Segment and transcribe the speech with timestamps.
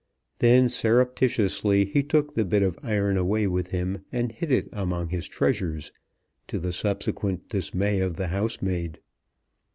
[0.39, 5.09] Then surreptitiously he took the bit of iron away with him, and hid it among
[5.09, 5.91] his treasures,
[6.47, 8.97] to the subsequent dismay of the housemaid.